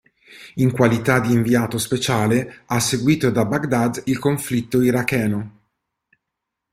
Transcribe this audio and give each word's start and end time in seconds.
In 0.55 0.71
qualità 0.71 1.19
di 1.19 1.31
inviato 1.31 1.77
speciale, 1.77 2.63
ha 2.65 2.79
seguito 2.79 3.29
da 3.29 3.45
Baghdad 3.45 4.01
il 4.05 4.17
conflitto 4.17 4.81
iracheno. 4.81 5.59